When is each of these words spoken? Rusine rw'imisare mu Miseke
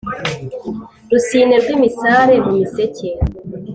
Rusine 1.09 1.55
rw'imisare 1.61 2.35
mu 2.45 2.51
Miseke 2.59 3.09